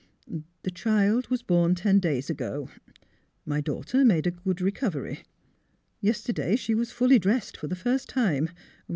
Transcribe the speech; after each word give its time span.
"The 0.63 0.71
child 0.71 1.27
was 1.27 1.43
born 1.43 1.75
ten 1.75 1.99
days 1.99 2.27
ago. 2.31 2.69
My 3.45 3.61
daugh 3.61 3.85
ter 3.85 4.03
made 4.03 4.25
a 4.25 4.31
good 4.31 4.59
recovery. 4.59 5.19
Yesterday 5.99 6.55
she 6.55 6.73
was 6.73 6.89
fully 6.91 7.19
dressed 7.19 7.55
for 7.55 7.67
the 7.67 7.75
first 7.75 8.09
time. 8.09 8.49